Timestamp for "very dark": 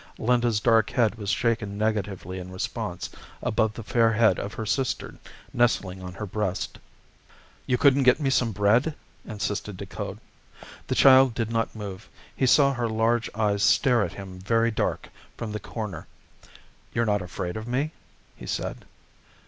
14.39-15.09